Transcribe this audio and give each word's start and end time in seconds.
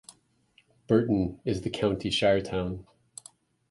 Burton 0.87 1.39
is 1.45 1.61
the 1.61 1.69
county 1.69 2.09
shiretown. 2.09 2.87